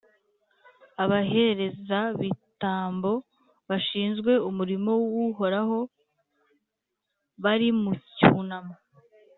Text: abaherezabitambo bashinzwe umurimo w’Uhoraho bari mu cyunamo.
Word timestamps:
abaherezabitambo 1.03 3.11
bashinzwe 3.69 4.31
umurimo 4.49 4.91
w’Uhoraho 5.13 5.79
bari 7.43 7.69
mu 7.81 7.91
cyunamo. 8.15 8.75